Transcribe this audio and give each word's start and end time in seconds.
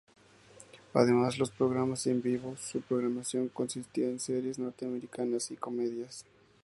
Además 0.95 1.33
de 1.33 1.39
los 1.41 1.51
programas 1.51 2.07
en 2.07 2.23
vivo, 2.23 2.55
su 2.57 2.81
programación 2.81 3.49
consistía 3.49 4.07
en 4.09 4.19
series 4.19 4.57
norteamericanas 4.57 5.51
y 5.51 5.57
comedias. 5.57 6.25